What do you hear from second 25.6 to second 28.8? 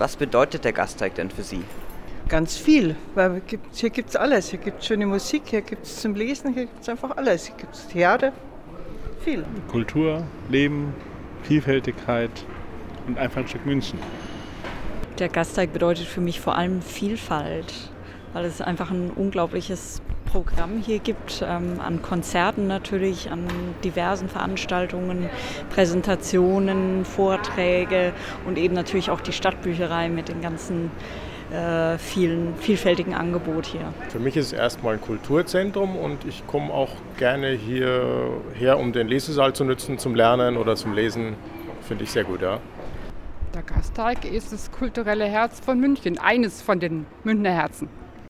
Präsentationen, Vorträge und eben